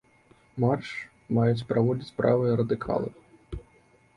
Марш 0.61 0.89
маюць 1.39 1.67
праводзіць 1.73 2.15
правыя 2.23 2.57
радыкалы. 2.63 3.09